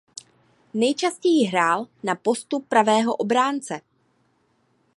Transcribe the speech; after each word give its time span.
Nejčastěji 0.73 1.45
hrál 1.45 1.87
na 2.03 2.15
postu 2.15 2.59
pravého 2.59 3.15
obránce. 3.15 3.81